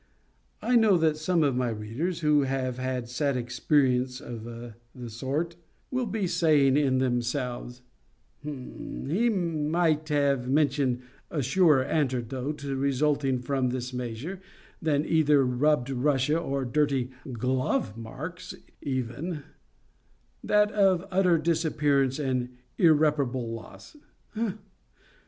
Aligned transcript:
—I 0.63 0.77
know 0.77 0.97
that 0.97 1.15
some 1.15 1.43
of 1.43 1.55
my 1.55 1.69
readers, 1.69 2.21
who 2.21 2.41
have 2.41 2.79
had 2.79 3.07
sad 3.07 3.37
experience 3.37 4.19
of 4.19 4.45
the 4.45 4.73
sort, 5.11 5.57
will 5.91 6.07
be 6.07 6.25
saying 6.25 6.75
in 6.75 6.97
themselves, 6.97 7.83
"He 8.39 9.29
might 9.29 10.09
have 10.09 10.49
mentioned 10.49 11.03
a 11.29 11.43
surer 11.43 11.83
antidote 11.85 12.63
resulting 12.63 13.41
from 13.43 13.69
this 13.69 13.93
measure, 13.93 14.41
than 14.81 15.05
either 15.05 15.45
rubbed 15.45 15.91
Russia 15.91 16.39
or 16.39 16.65
dirty 16.65 17.11
GLOVE 17.31 17.95
marks 17.95 18.55
even—that 18.81 20.71
of 20.71 21.05
utter 21.11 21.37
disappearance 21.37 22.17
and 22.17 22.57
irreparable 22.79 23.53
loss." 23.53 23.95